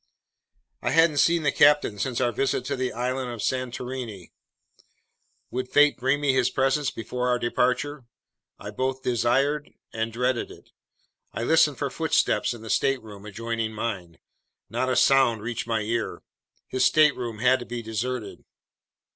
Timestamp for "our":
2.19-2.31, 7.27-7.37